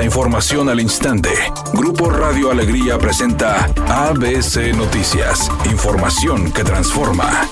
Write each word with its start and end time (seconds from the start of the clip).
La 0.00 0.06
información 0.06 0.70
al 0.70 0.80
instante. 0.80 1.28
Grupo 1.74 2.08
Radio 2.08 2.50
Alegría 2.50 2.96
presenta 2.96 3.66
ABC 3.86 4.74
Noticias. 4.74 5.50
Información 5.70 6.50
que 6.54 6.64
transforma. 6.64 7.46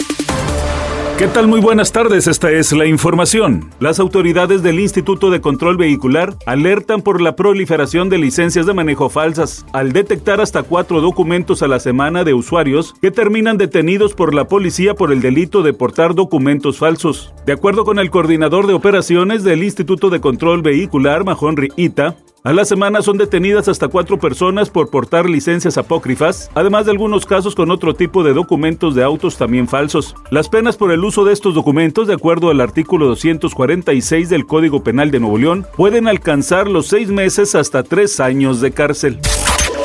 ¿Qué 1.18 1.26
tal? 1.26 1.46
Muy 1.46 1.60
buenas 1.60 1.92
tardes, 1.92 2.26
esta 2.26 2.50
es 2.50 2.72
la 2.72 2.86
información. 2.86 3.68
Las 3.80 4.00
autoridades 4.00 4.62
del 4.62 4.80
Instituto 4.80 5.30
de 5.30 5.42
Control 5.42 5.76
Vehicular 5.76 6.36
alertan 6.46 7.02
por 7.02 7.20
la 7.20 7.36
proliferación 7.36 8.08
de 8.08 8.16
licencias 8.16 8.64
de 8.64 8.72
manejo 8.72 9.10
falsas, 9.10 9.66
al 9.74 9.92
detectar 9.92 10.40
hasta 10.40 10.62
cuatro 10.62 11.02
documentos 11.02 11.62
a 11.62 11.68
la 11.68 11.80
semana 11.80 12.24
de 12.24 12.32
usuarios 12.32 12.94
que 13.02 13.10
terminan 13.10 13.58
detenidos 13.58 14.14
por 14.14 14.32
la 14.32 14.46
policía 14.46 14.94
por 14.94 15.12
el 15.12 15.20
delito 15.20 15.62
de 15.62 15.74
portar 15.74 16.14
documentos 16.14 16.78
falsos. 16.78 17.34
De 17.44 17.52
acuerdo 17.52 17.84
con 17.84 17.98
el 17.98 18.08
coordinador 18.08 18.66
de 18.66 18.72
operaciones 18.72 19.44
del 19.44 19.64
Instituto 19.64 20.08
de 20.08 20.20
Control 20.20 20.62
Vehicular, 20.62 21.24
Mahon 21.24 21.56
Ita, 21.76 22.16
a 22.44 22.52
la 22.52 22.64
semana 22.64 23.02
son 23.02 23.18
detenidas 23.18 23.68
hasta 23.68 23.88
cuatro 23.88 24.18
personas 24.18 24.70
por 24.70 24.90
portar 24.90 25.28
licencias 25.28 25.76
apócrifas, 25.76 26.50
además 26.54 26.86
de 26.86 26.92
algunos 26.92 27.26
casos 27.26 27.54
con 27.54 27.70
otro 27.70 27.94
tipo 27.94 28.22
de 28.22 28.32
documentos 28.32 28.94
de 28.94 29.02
autos 29.02 29.36
también 29.36 29.68
falsos. 29.68 30.14
Las 30.30 30.48
penas 30.48 30.76
por 30.76 30.92
el 30.92 31.04
uso 31.04 31.24
de 31.24 31.32
estos 31.32 31.54
documentos, 31.54 32.06
de 32.06 32.14
acuerdo 32.14 32.50
al 32.50 32.60
artículo 32.60 33.06
246 33.06 34.28
del 34.28 34.46
Código 34.46 34.82
Penal 34.82 35.10
de 35.10 35.20
Nuevo 35.20 35.38
León, 35.38 35.66
pueden 35.76 36.06
alcanzar 36.06 36.68
los 36.68 36.86
seis 36.86 37.08
meses 37.08 37.54
hasta 37.54 37.82
tres 37.82 38.20
años 38.20 38.60
de 38.60 38.70
cárcel. 38.70 39.18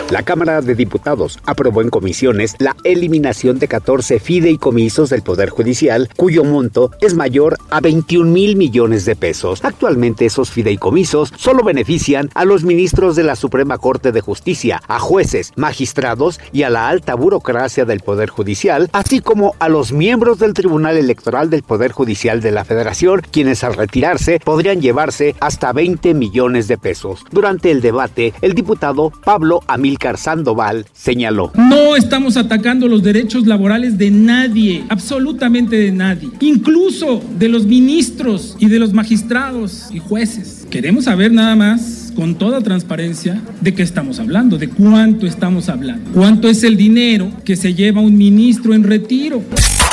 La 0.10 0.22
Cámara 0.22 0.62
de 0.62 0.76
Diputados 0.76 1.40
aprobó 1.46 1.82
en 1.82 1.90
comisiones 1.90 2.56
la 2.60 2.76
eliminación 2.84 3.58
de 3.58 3.68
14 3.68 4.20
fideicomisos 4.20 5.10
del 5.10 5.24
Poder 5.24 5.50
Judicial, 5.50 6.08
cuyo 6.16 6.44
monto 6.44 6.92
es 7.02 7.16
mayor 7.16 7.58
a 7.72 7.80
21 7.80 8.30
mil 8.30 8.56
millones 8.56 9.06
de 9.06 9.16
pesos. 9.16 9.64
Actualmente 9.64 10.26
esos 10.26 10.52
fideicomisos 10.52 11.34
solo 11.36 11.64
benefician 11.64 12.30
a 12.36 12.46
los 12.46 12.64
ministros 12.64 13.16
de 13.16 13.24
la 13.24 13.36
Suprema 13.36 13.80
Corte 13.80 14.12
de 14.12 14.22
Justicia, 14.22 14.82
a 14.88 15.00
jueces, 15.00 15.52
magistrados 15.56 16.40
y 16.52 16.64
a 16.64 16.70
la 16.70 16.90
alta 16.90 17.16
burocracia 17.16 17.86
del 17.86 18.02
Poder 18.02 18.30
Judicial, 18.30 18.90
así 18.94 19.20
como 19.20 19.56
a 19.60 19.68
los 19.68 19.94
miembros 19.94 20.38
del 20.38 20.54
Tribunal 20.54 20.98
Electoral 20.98 21.50
del 21.50 21.64
Poder 21.64 21.92
Judicial 21.92 22.42
de 22.42 22.52
la 22.52 22.66
Federación, 22.66 23.22
quienes 23.32 23.64
al 23.64 23.74
retirarse 23.74 24.40
podrían 24.40 24.82
llevarse 24.82 25.36
hasta 25.40 25.74
20 25.74 26.14
millones 26.14 26.68
de 26.68 26.78
pesos. 26.78 27.24
Durante 27.32 27.72
el 27.72 27.82
debate, 27.82 28.34
el 28.42 28.54
diputado 28.54 29.12
Pablo 29.24 29.62
Amilcar 29.94 30.18
Sandoval 30.18 30.88
señaló. 30.92 31.52
No 31.56 31.96
estamos 31.96 32.36
atacando 32.36 32.88
los 32.88 33.04
derechos 33.04 33.46
laborales 33.46 33.96
de 33.96 34.10
nadie, 34.10 34.84
absolutamente 34.90 35.76
de 35.76 35.92
nadie, 35.92 36.32
incluso 36.40 37.22
de 37.38 37.48
los 37.48 37.68
ministros 37.68 38.56
y 38.60 38.70
de 38.70 38.80
los 38.80 38.92
magistrados 38.92 39.90
y 39.92 40.00
jueces. 40.00 40.66
Queremos 40.72 41.06
saber 41.06 41.32
nada 41.32 41.56
más 41.56 42.12
con 42.16 42.34
toda 42.36 42.62
transparencia 42.62 43.40
de 43.62 43.76
qué 43.76 43.84
estamos 43.84 44.20
hablando, 44.20 44.58
de 44.58 44.70
cuánto 44.70 45.28
estamos 45.28 45.70
hablando, 45.70 46.10
cuánto 46.12 46.50
es 46.50 46.64
el 46.64 46.76
dinero 46.76 47.32
que 47.46 47.56
se 47.56 47.76
lleva 47.76 48.02
un 48.02 48.18
ministro 48.18 48.74
en 48.74 48.84
retiro. 48.84 49.44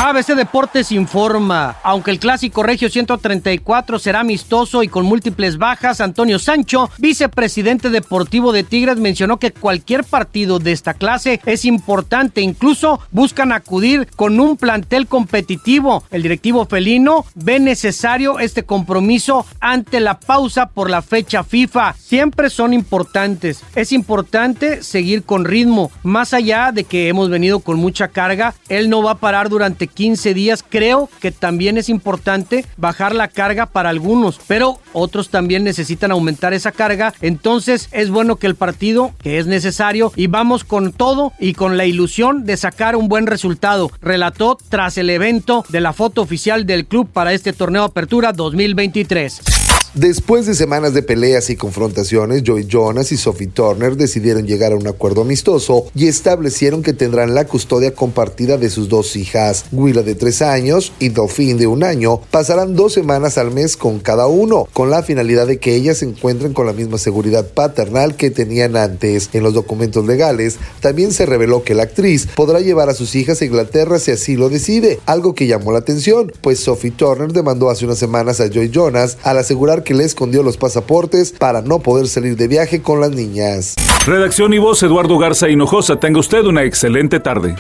ABC 0.03 0.29
Deportes 0.29 0.93
informa, 0.93 1.77
aunque 1.83 2.11
el 2.11 2.19
clásico 2.19 2.63
Regio 2.63 2.89
134 2.89 3.99
será 3.99 4.21
amistoso 4.21 4.83
y 4.83 4.89
con 4.89 5.05
múltiples 5.05 5.59
bajas, 5.59 6.01
Antonio 6.01 6.39
Sancho, 6.39 6.89
vicepresidente 6.97 7.91
deportivo 7.91 8.53
de 8.53 8.65
Tigres, 8.65 8.97
mencionó 8.97 9.37
que 9.37 9.53
cualquier 9.53 10.05
partido 10.05 10.59
de 10.59 10.73
esta 10.73 10.95
clase 10.95 11.43
es 11.45 11.67
importante, 11.67 12.41
incluso 12.41 12.99
buscan 13.11 13.53
acudir 13.53 14.09
con 14.17 14.41
un 14.41 14.57
plantel 14.57 15.07
competitivo. 15.07 16.03
El 16.11 16.23
directivo 16.23 16.65
felino 16.65 17.27
ve 17.35 17.61
necesario 17.61 18.39
este 18.39 18.63
compromiso 18.63 19.45
ante 19.61 20.01
la 20.01 20.19
pausa 20.19 20.71
por 20.71 20.89
la 20.89 21.03
fecha 21.03 21.45
FIFA. 21.45 21.93
Siempre 21.99 22.49
son 22.49 22.73
importantes. 22.73 23.63
Es 23.75 23.93
importante 23.93 24.83
seguir 24.83 25.25
con 25.25 25.45
ritmo, 25.45 25.93
más 26.03 26.33
allá 26.33 26.73
de 26.73 26.85
que 26.85 27.09
hemos 27.09 27.29
venido 27.29 27.61
con 27.61 27.77
mucha 27.77 28.09
carga, 28.09 28.55
él 28.71 28.89
no 28.89 29.03
va 29.03 29.11
a 29.11 29.19
parar 29.19 29.51
durante 29.51 29.90
15 29.91 30.35
días. 30.35 30.65
Creo 30.69 31.09
que 31.21 31.33
también 31.33 31.79
es 31.79 31.89
importante 31.89 32.65
bajar 32.77 33.15
la 33.15 33.29
carga 33.29 33.67
para 33.67 33.91
algunos, 33.91 34.41
pero 34.47 34.79
otros 34.93 35.29
también 35.29 35.65
necesitan 35.65 36.13
aumentar 36.13 36.55
esa 36.55 36.73
carga. 36.73 37.13
Entonces 37.21 37.89
es 37.93 38.11
bueno 38.11 38.37
que 38.37 38.47
el 38.47 38.55
partido, 38.55 39.13
que 39.23 39.39
es 39.39 39.47
necesario, 39.47 40.13
y 40.17 40.27
vamos 40.27 40.65
con 40.65 40.93
todo 40.93 41.33
y 41.39 41.55
con 41.55 41.77
la 41.77 41.87
ilusión 41.87 42.45
de 42.45 42.57
sacar 42.57 42.97
un 42.97 43.09
buen 43.09 43.27
resultado. 43.27 43.91
Relató 44.01 44.59
tras 44.69 44.99
el 44.99 45.11
evento 45.11 45.65
de 45.69 45.81
la 45.81 45.93
foto 45.93 46.23
oficial 46.23 46.67
del 46.67 46.87
club 46.87 47.09
para 47.11 47.33
este 47.33 47.53
torneo 47.53 47.85
Apertura 47.85 48.33
2023. 48.33 49.60
Después 49.95 50.47
de 50.47 50.55
semanas 50.55 50.95
de 50.95 51.03
peleas 51.03 51.51
y 51.51 51.57
confrontaciones, 51.57 52.45
Joey 52.47 52.69
Jonas 52.69 53.11
y 53.11 53.17
Sophie 53.17 53.49
Turner 53.49 53.97
decidieron 53.97 54.47
llegar 54.47 54.71
a 54.71 54.77
un 54.77 54.87
acuerdo 54.87 55.23
amistoso 55.23 55.87
y 55.97 56.07
establecieron 56.07 56.85
que 56.85 56.93
tendrán 56.93 57.35
la 57.35 57.49
custodia 57.49 57.93
compartida 57.93 58.57
de 58.57 58.71
sus 58.71 58.89
dos 58.89 59.17
hijas. 59.17 59.65
Willa 59.73 60.03
de 60.03 60.15
tres 60.15 60.43
años 60.43 60.93
y 61.01 61.09
Dauphine 61.09 61.59
de 61.59 61.67
un 61.67 61.83
año 61.83 62.21
pasarán 62.31 62.77
dos 62.77 62.93
semanas 62.93 63.37
al 63.37 63.51
mes 63.51 63.77
con 63.77 63.99
cada 63.99 64.29
uno, 64.29 64.69
con 64.73 64.91
la 64.91 65.03
finalidad 65.03 65.49
de 65.49 65.59
que 65.59 65.75
ellas 65.75 65.99
se 65.99 66.05
encuentren 66.05 66.53
con 66.53 66.67
la 66.67 66.73
misma 66.73 66.97
seguridad 66.97 67.49
paternal 67.49 68.15
que 68.15 68.31
tenían 68.31 68.77
antes. 68.77 69.31
En 69.33 69.43
los 69.43 69.55
documentos 69.55 70.07
legales 70.07 70.59
también 70.79 71.11
se 71.11 71.27
reveló 71.27 71.65
que 71.65 71.75
la 71.75 71.83
actriz 71.83 72.29
podrá 72.37 72.61
llevar 72.61 72.91
a 72.91 72.95
sus 72.95 73.17
hijas 73.17 73.43
a 73.43 73.45
Inglaterra 73.45 73.99
si 73.99 74.13
así 74.13 74.37
lo 74.37 74.51
decide, 74.51 75.01
algo 75.07 75.35
que 75.35 75.49
llamó 75.49 75.73
la 75.73 75.81
atención, 75.81 76.33
pues 76.43 76.61
Sophie 76.61 76.93
Turner 76.93 77.33
demandó 77.33 77.71
hace 77.71 77.87
unas 77.87 77.99
semanas 77.99 78.41
a 78.41 78.47
Joy 78.47 78.71
Jonas 78.71 79.19
al 79.25 79.39
asegurar 79.39 79.80
que 79.83 79.95
le 79.95 80.05
escondió 80.05 80.43
los 80.43 80.57
pasaportes 80.57 81.33
para 81.33 81.63
no 81.63 81.81
poder 81.81 82.09
salir 82.09 82.37
de 82.37 82.49
viaje 82.49 82.83
con 82.83 83.01
las 83.01 83.11
niñas. 83.11 83.75
Redacción 84.07 84.53
y 84.53 84.59
voz 84.59 84.83
Eduardo 84.83 85.19
Garza 85.19 85.49
Hinojosa. 85.49 86.01
Tenga 86.01 86.21
usted 86.21 86.45
una 86.45 86.65
excelente 86.65 87.21
tarde. 87.21 87.55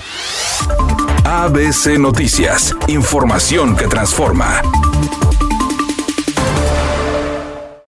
ABC 1.24 1.98
Noticias. 1.98 2.74
Información 2.88 3.76
que 3.76 3.86
transforma. 3.86 4.62